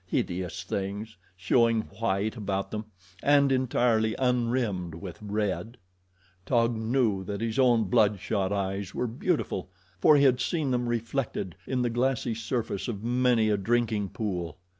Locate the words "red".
5.21-5.77